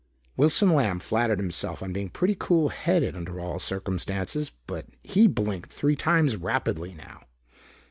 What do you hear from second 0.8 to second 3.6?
flattered himself on being pretty cool headed under all